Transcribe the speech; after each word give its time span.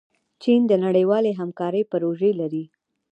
چین 0.41 0.61
د 0.67 0.73
نړیوالې 0.85 1.31
همکارۍ 1.39 1.83
پروژې 1.91 2.31
لري. 2.39 2.63